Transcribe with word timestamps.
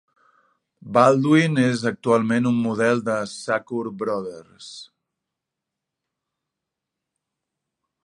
Baldwin 0.97 1.59
és 1.63 1.83
actualment 1.89 2.49
un 2.53 2.57
model 2.63 3.05
de 3.11 3.19
Sacoor 3.35 3.93
Brothers. 4.01 4.73